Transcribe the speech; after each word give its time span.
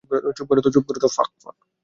চুপ 0.35 0.47
কর 0.49 0.57
তো! 0.63 0.69